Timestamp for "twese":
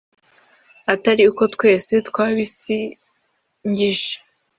1.53-1.93